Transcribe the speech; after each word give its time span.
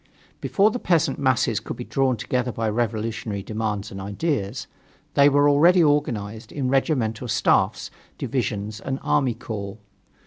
Before 0.39 0.71
the 0.71 0.79
peasant 0.79 1.19
masses 1.19 1.59
could 1.59 1.77
be 1.77 1.83
drawn 1.83 2.17
together 2.17 2.51
by 2.51 2.67
revolutionary 2.71 3.43
demands 3.43 3.91
and 3.91 4.01
ideas, 4.01 4.65
they 5.13 5.29
were 5.29 5.47
already 5.47 5.83
organized 5.83 6.51
in 6.51 6.69
regimental 6.69 7.27
staffs, 7.27 7.91
divisions 8.17 8.79
and 8.81 8.97
army 9.03 9.35
corps. 9.35 9.77